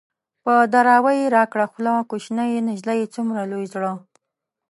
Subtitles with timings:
[0.43, 3.91] په دراوۍ يې راکړه خوله- کوشنی نجلۍ څومره لوی زړه